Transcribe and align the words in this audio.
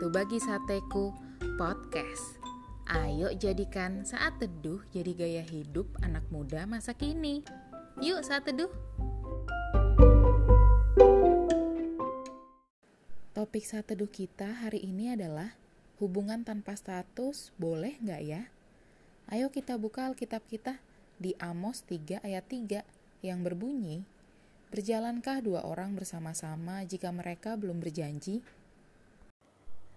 Berbagi 0.00 0.36
Sateku 0.36 1.14
Podcast 1.56 2.36
Ayo 2.84 3.32
jadikan 3.32 4.04
saat 4.04 4.36
teduh 4.36 4.84
jadi 4.92 5.12
gaya 5.16 5.44
hidup 5.44 5.88
anak 6.04 6.24
muda 6.28 6.68
masa 6.68 6.92
kini 6.92 7.40
Yuk 8.04 8.20
saat 8.20 8.44
teduh 8.44 8.68
Topik 13.32 13.64
saat 13.64 13.88
teduh 13.88 14.08
kita 14.12 14.64
hari 14.64 14.84
ini 14.84 15.16
adalah 15.16 15.56
Hubungan 15.96 16.44
tanpa 16.44 16.76
status 16.76 17.54
boleh 17.56 17.96
nggak 18.04 18.22
ya? 18.26 18.42
Ayo 19.32 19.48
kita 19.48 19.80
buka 19.80 20.10
Alkitab 20.10 20.44
kita 20.44 20.76
di 21.16 21.32
Amos 21.40 21.86
3 21.88 22.20
ayat 22.20 22.44
3 22.44 22.84
yang 23.24 23.40
berbunyi 23.40 24.04
Berjalankah 24.74 25.38
dua 25.38 25.62
orang 25.62 25.94
bersama-sama 25.94 26.82
jika 26.82 27.14
mereka 27.14 27.54
belum 27.54 27.78
berjanji? 27.78 28.42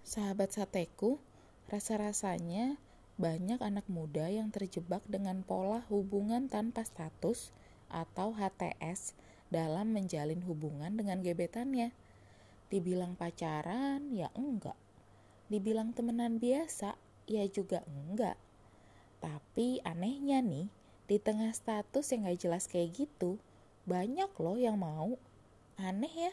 Sahabat 0.08 0.56
sateku, 0.56 1.20
rasa-rasanya 1.68 2.80
banyak 3.20 3.60
anak 3.60 3.84
muda 3.92 4.24
yang 4.32 4.48
terjebak 4.48 5.04
dengan 5.04 5.44
pola 5.44 5.84
hubungan 5.92 6.48
tanpa 6.48 6.80
status 6.80 7.52
atau 7.92 8.32
HTS 8.32 9.12
dalam 9.52 9.92
menjalin 9.92 10.40
hubungan 10.48 10.96
dengan 10.96 11.20
gebetannya. 11.20 11.92
Dibilang 12.72 13.20
pacaran, 13.20 14.08
ya 14.08 14.32
enggak. 14.32 14.80
Dibilang 15.52 15.92
temenan 15.92 16.40
biasa, 16.40 16.96
ya 17.28 17.44
juga 17.44 17.84
enggak. 17.84 18.40
Tapi 19.20 19.84
anehnya 19.84 20.40
nih, 20.40 20.72
di 21.04 21.20
tengah 21.20 21.52
status 21.52 22.16
yang 22.16 22.24
gak 22.24 22.48
jelas 22.48 22.64
kayak 22.64 22.96
gitu, 22.96 23.36
banyak 23.84 24.32
loh 24.40 24.56
yang 24.56 24.80
mau. 24.80 25.20
Aneh 25.76 26.32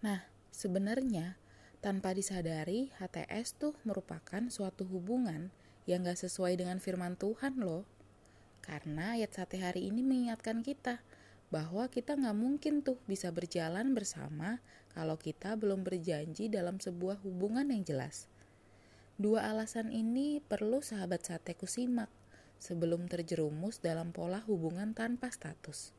Nah, 0.00 0.24
sebenarnya 0.48 1.41
tanpa 1.82 2.14
disadari, 2.14 2.94
HTS 3.02 3.58
tuh 3.58 3.74
merupakan 3.82 4.46
suatu 4.46 4.86
hubungan 4.86 5.50
yang 5.90 6.06
gak 6.06 6.22
sesuai 6.22 6.54
dengan 6.54 6.78
firman 6.78 7.18
Tuhan 7.18 7.58
loh. 7.58 7.82
Karena 8.62 9.18
ayat 9.18 9.34
sate 9.34 9.58
hari 9.58 9.90
ini 9.90 10.06
mengingatkan 10.06 10.62
kita 10.62 11.02
bahwa 11.50 11.90
kita 11.90 12.14
gak 12.14 12.38
mungkin 12.38 12.86
tuh 12.86 13.02
bisa 13.10 13.34
berjalan 13.34 13.98
bersama 13.98 14.62
kalau 14.94 15.18
kita 15.18 15.58
belum 15.58 15.82
berjanji 15.82 16.46
dalam 16.46 16.78
sebuah 16.78 17.18
hubungan 17.26 17.66
yang 17.74 17.82
jelas. 17.82 18.30
Dua 19.18 19.50
alasan 19.50 19.90
ini 19.90 20.38
perlu 20.38 20.80
sahabat 20.80 21.26
sateku 21.26 21.66
simak 21.66 22.08
sebelum 22.62 23.10
terjerumus 23.10 23.82
dalam 23.82 24.14
pola 24.14 24.38
hubungan 24.46 24.94
tanpa 24.94 25.34
status. 25.34 25.90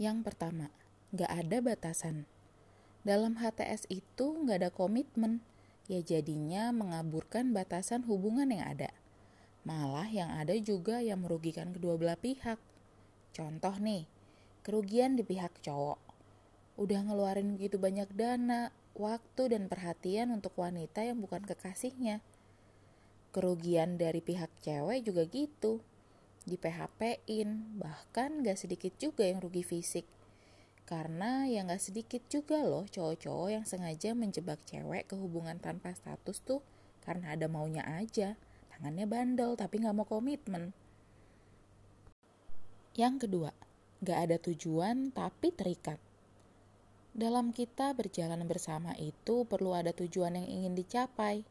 Yang 0.00 0.24
pertama, 0.24 0.72
gak 1.12 1.28
ada 1.28 1.60
batasan. 1.60 2.24
Dalam 3.00 3.40
HTS 3.40 3.88
itu 3.88 4.44
nggak 4.44 4.60
ada 4.60 4.68
komitmen, 4.68 5.40
ya 5.88 6.04
jadinya 6.04 6.68
mengaburkan 6.68 7.56
batasan 7.56 8.04
hubungan 8.04 8.52
yang 8.52 8.68
ada. 8.68 8.92
Malah 9.64 10.04
yang 10.12 10.28
ada 10.36 10.52
juga 10.60 11.00
yang 11.00 11.24
merugikan 11.24 11.72
kedua 11.72 11.96
belah 11.96 12.20
pihak. 12.20 12.60
Contoh 13.32 13.72
nih, 13.80 14.04
kerugian 14.60 15.16
di 15.16 15.24
pihak 15.24 15.64
cowok. 15.64 15.96
Udah 16.76 17.00
ngeluarin 17.00 17.56
begitu 17.56 17.80
banyak 17.80 18.12
dana, 18.12 18.68
waktu, 18.92 19.56
dan 19.56 19.72
perhatian 19.72 20.28
untuk 20.36 20.52
wanita 20.60 21.00
yang 21.00 21.24
bukan 21.24 21.40
kekasihnya. 21.48 22.20
Kerugian 23.32 23.96
dari 23.96 24.20
pihak 24.20 24.52
cewek 24.60 25.08
juga 25.08 25.24
gitu. 25.24 25.80
Di 26.44 26.60
PHP-in, 26.60 27.80
bahkan 27.80 28.44
gak 28.44 28.60
sedikit 28.60 28.92
juga 29.00 29.24
yang 29.24 29.40
rugi 29.40 29.64
fisik 29.64 30.04
karena 30.88 31.46
yang 31.46 31.70
gak 31.70 31.82
sedikit 31.82 32.22
juga 32.26 32.62
loh 32.66 32.86
cowok-cowok 32.88 33.48
yang 33.50 33.64
sengaja 33.64 34.12
menjebak 34.12 34.58
cewek 34.66 35.06
ke 35.10 35.14
hubungan 35.14 35.56
tanpa 35.62 35.94
status 35.94 36.42
tuh 36.42 36.60
karena 37.04 37.34
ada 37.34 37.46
maunya 37.46 37.82
aja. 37.86 38.36
Tangannya 38.72 39.06
bandel 39.06 39.54
tapi 39.54 39.82
gak 39.82 39.96
mau 39.96 40.08
komitmen. 40.08 40.72
Yang 42.98 43.26
kedua, 43.26 43.50
gak 44.02 44.18
ada 44.28 44.36
tujuan 44.40 45.14
tapi 45.14 45.52
terikat. 45.54 46.00
Dalam 47.10 47.50
kita 47.50 47.90
berjalan 47.94 48.42
bersama 48.46 48.94
itu 48.98 49.42
perlu 49.44 49.74
ada 49.74 49.90
tujuan 49.90 50.38
yang 50.38 50.48
ingin 50.48 50.74
dicapai. 50.78 51.42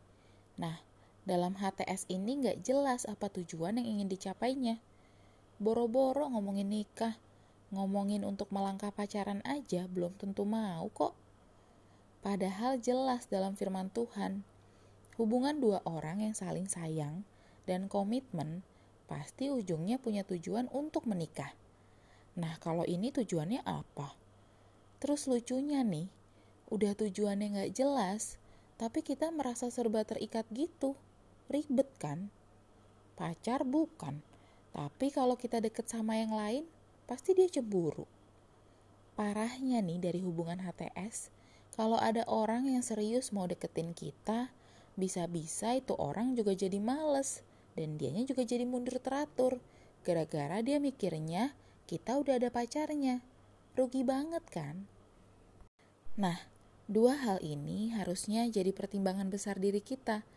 Nah, 0.56 0.80
dalam 1.28 1.54
HTS 1.56 2.10
ini 2.10 2.42
gak 2.44 2.66
jelas 2.66 3.06
apa 3.06 3.30
tujuan 3.30 3.78
yang 3.78 3.88
ingin 4.00 4.10
dicapainya. 4.10 4.82
Boro-boro 5.60 6.32
ngomongin 6.32 6.72
nikah, 6.72 7.20
ngomongin 7.70 8.26
untuk 8.26 8.50
melangkah 8.50 8.90
pacaran 8.90 9.46
aja 9.46 9.86
belum 9.90 10.18
tentu 10.18 10.46
mau 10.46 10.90
kok. 10.90 11.14
Padahal 12.20 12.82
jelas 12.82 13.30
dalam 13.32 13.56
firman 13.56 13.94
Tuhan, 13.94 14.44
hubungan 15.16 15.58
dua 15.62 15.80
orang 15.88 16.20
yang 16.26 16.36
saling 16.36 16.68
sayang 16.68 17.24
dan 17.70 17.88
komitmen 17.88 18.66
pasti 19.08 19.50
ujungnya 19.50 19.98
punya 19.98 20.28
tujuan 20.28 20.68
untuk 20.70 21.06
menikah. 21.10 21.54
Nah, 22.38 22.60
kalau 22.62 22.86
ini 22.86 23.10
tujuannya 23.10 23.66
apa? 23.66 24.14
Terus 25.02 25.26
lucunya 25.26 25.82
nih, 25.82 26.12
udah 26.70 26.94
tujuannya 26.94 27.48
nggak 27.56 27.74
jelas, 27.74 28.38
tapi 28.78 29.02
kita 29.04 29.34
merasa 29.34 29.68
serba 29.74 30.06
terikat 30.06 30.46
gitu. 30.54 30.96
Ribet 31.50 31.90
kan? 31.98 32.30
Pacar 33.18 33.66
bukan. 33.66 34.22
Tapi 34.72 35.10
kalau 35.10 35.36
kita 35.36 35.60
deket 35.60 35.90
sama 35.90 36.22
yang 36.22 36.32
lain, 36.32 36.64
pasti 37.10 37.34
dia 37.34 37.50
cemburu. 37.50 38.06
Parahnya 39.18 39.82
nih 39.82 39.98
dari 39.98 40.22
hubungan 40.22 40.62
HTS, 40.62 41.34
kalau 41.74 41.98
ada 41.98 42.22
orang 42.30 42.70
yang 42.70 42.86
serius 42.86 43.34
mau 43.34 43.50
deketin 43.50 43.98
kita, 43.98 44.54
bisa-bisa 44.94 45.74
itu 45.74 45.98
orang 45.98 46.38
juga 46.38 46.54
jadi 46.54 46.78
males 46.78 47.42
dan 47.74 47.98
dianya 47.98 48.30
juga 48.30 48.46
jadi 48.46 48.70
mundur 48.70 49.02
teratur 49.02 49.58
gara-gara 50.04 50.64
dia 50.64 50.80
mikirnya 50.80 51.52
kita 51.90 52.22
udah 52.22 52.38
ada 52.40 52.50
pacarnya. 52.54 53.26
Rugi 53.74 54.04
banget 54.04 54.44
kan? 54.52 54.86
Nah, 56.20 56.38
dua 56.86 57.16
hal 57.16 57.40
ini 57.40 57.96
harusnya 57.96 58.44
jadi 58.50 58.76
pertimbangan 58.76 59.32
besar 59.32 59.58
diri 59.58 59.80
kita 59.80 60.28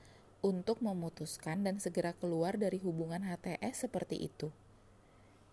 untuk 0.42 0.82
memutuskan 0.82 1.62
dan 1.66 1.78
segera 1.78 2.14
keluar 2.14 2.58
dari 2.58 2.78
hubungan 2.82 3.22
HTS 3.26 3.88
seperti 3.88 4.16
itu. 4.30 4.50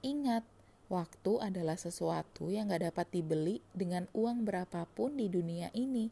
Ingat, 0.05 0.45
Waktu 0.89 1.37
adalah 1.37 1.77
sesuatu 1.77 2.49
yang 2.49 2.73
gak 2.73 2.89
dapat 2.89 3.07
dibeli 3.13 3.61
dengan 3.77 4.09
uang 4.17 4.41
berapapun 4.41 5.21
di 5.21 5.29
dunia 5.29 5.69
ini. 5.77 6.09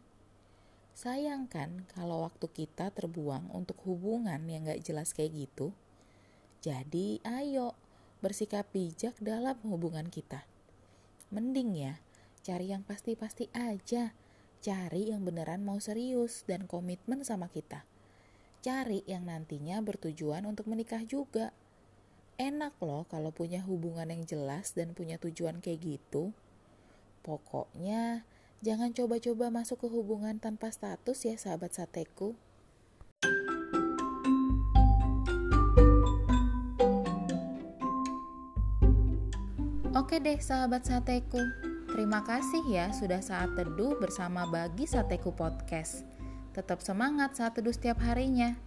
Sayangkan 0.93 1.89
kalau 1.97 2.21
waktu 2.21 2.45
kita 2.45 2.93
terbuang 2.93 3.49
untuk 3.57 3.81
hubungan 3.89 4.38
yang 4.45 4.69
gak 4.69 4.85
jelas 4.85 5.17
kayak 5.17 5.49
gitu. 5.49 5.73
Jadi 6.61 7.25
ayo 7.25 7.73
bersikap 8.21 8.69
bijak 8.69 9.17
dalam 9.17 9.57
hubungan 9.65 10.13
kita. 10.13 10.45
Mending 11.33 11.73
ya, 11.73 11.97
cari 12.45 12.69
yang 12.69 12.85
pasti-pasti 12.85 13.49
aja. 13.57 14.13
Cari 14.61 15.09
yang 15.09 15.25
beneran 15.25 15.65
mau 15.65 15.81
serius 15.81 16.45
dan 16.45 16.69
komitmen 16.69 17.25
sama 17.25 17.49
kita. 17.49 17.81
Cari 18.61 19.01
yang 19.09 19.25
nantinya 19.25 19.81
bertujuan 19.81 20.45
untuk 20.45 20.69
menikah 20.69 21.01
juga 21.01 21.49
enak 22.38 22.78
loh 22.86 23.09
kalau 23.09 23.34
punya 23.34 23.66
hubungan 23.66 24.14
yang 24.14 24.24
jelas 24.24 24.78
dan 24.78 24.94
punya 24.94 25.18
tujuan 25.18 25.58
kayak 25.58 25.98
gitu. 25.98 26.31
Pokoknya 27.25 28.24
jangan 28.62 28.94
coba-coba 28.94 29.50
masuk 29.50 29.84
ke 29.84 29.88
hubungan 29.90 30.38
tanpa 30.38 30.70
status 30.70 31.18
ya 31.25 31.36
sahabat 31.36 31.74
sateku. 31.74 32.38
Oke 39.98 40.22
deh 40.22 40.38
sahabat 40.38 40.86
sateku, 40.86 41.42
terima 41.90 42.22
kasih 42.22 42.62
ya 42.69 42.94
sudah 42.94 43.18
saat 43.18 43.57
teduh 43.57 43.98
bersama 43.98 44.45
Bagi 44.45 44.86
Sateku 44.86 45.33
Podcast. 45.33 46.06
Tetap 46.54 46.86
semangat 46.86 47.33
saat 47.33 47.57
teduh 47.57 47.74
setiap 47.74 47.98
harinya. 48.06 48.67